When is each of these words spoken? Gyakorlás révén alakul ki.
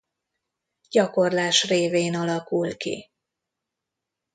Gyakorlás 0.89 1.63
révén 1.63 2.15
alakul 2.15 2.77
ki. 2.77 3.11